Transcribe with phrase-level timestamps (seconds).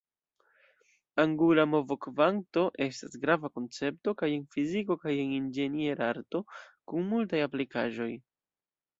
[1.23, 6.41] Angula movokvanto estas grava koncepto kaj en fiziko kaj en inĝenierarto,
[6.93, 8.09] kun multaj aplikaĵoj.